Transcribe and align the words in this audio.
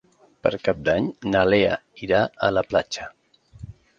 Per 0.45 0.51
Cap 0.67 0.79
d'Any 0.87 1.09
na 1.33 1.43
Lea 1.51 1.77
irà 2.07 2.23
a 2.47 2.51
la 2.59 2.63
platja. 2.73 3.09